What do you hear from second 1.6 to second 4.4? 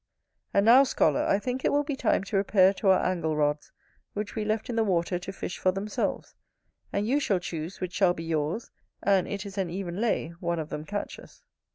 it will be time to repair to our angle rods, which